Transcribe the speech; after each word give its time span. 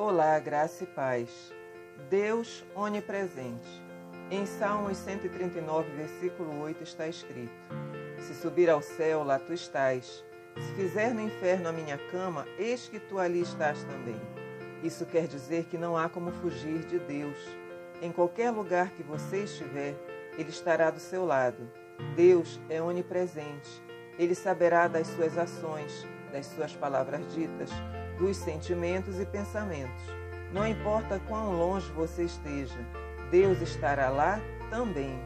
Olá, 0.00 0.38
graça 0.38 0.84
e 0.84 0.86
paz. 0.86 1.52
Deus 2.08 2.64
onipresente. 2.76 3.66
Em 4.30 4.46
Salmos 4.46 4.96
139, 4.96 5.90
versículo 5.90 6.60
8 6.60 6.84
está 6.84 7.08
escrito: 7.08 7.52
Se 8.16 8.32
subir 8.32 8.70
ao 8.70 8.80
céu, 8.80 9.24
lá 9.24 9.40
tu 9.40 9.52
estás. 9.52 10.24
Se 10.56 10.72
fizer 10.74 11.12
no 11.12 11.20
inferno 11.20 11.68
a 11.68 11.72
minha 11.72 11.98
cama, 12.12 12.46
eis 12.56 12.88
que 12.88 13.00
tu 13.00 13.18
ali 13.18 13.40
estás 13.40 13.82
também. 13.82 14.20
Isso 14.84 15.04
quer 15.04 15.26
dizer 15.26 15.64
que 15.64 15.76
não 15.76 15.96
há 15.96 16.08
como 16.08 16.30
fugir 16.30 16.84
de 16.86 17.00
Deus. 17.00 17.36
Em 18.00 18.12
qualquer 18.12 18.52
lugar 18.52 18.90
que 18.90 19.02
você 19.02 19.38
estiver, 19.38 19.96
Ele 20.38 20.50
estará 20.50 20.92
do 20.92 21.00
seu 21.00 21.26
lado. 21.26 21.68
Deus 22.14 22.60
é 22.70 22.80
onipresente. 22.80 23.82
Ele 24.16 24.36
saberá 24.36 24.86
das 24.86 25.08
suas 25.08 25.36
ações, 25.36 26.06
das 26.32 26.46
suas 26.46 26.72
palavras 26.72 27.20
ditas, 27.34 27.70
dos 28.18 28.36
sentimentos 28.36 29.18
e 29.20 29.26
pensamentos. 29.26 30.02
Não 30.52 30.66
importa 30.66 31.20
quão 31.28 31.52
longe 31.52 31.90
você 31.92 32.24
esteja, 32.24 32.78
Deus 33.30 33.60
estará 33.60 34.08
lá 34.08 34.40
também. 34.70 35.18